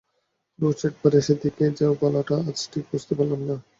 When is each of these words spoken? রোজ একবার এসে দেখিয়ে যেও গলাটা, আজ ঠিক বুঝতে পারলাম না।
রোজ 0.59 0.79
একবার 0.85 1.13
এসে 1.15 1.33
দেখিয়ে 1.43 1.69
যেও 1.77 1.93
গলাটা, 2.01 2.35
আজ 2.41 2.57
ঠিক 2.71 2.85
বুঝতে 2.91 3.13
পারলাম 3.17 3.41
না। 3.49 3.55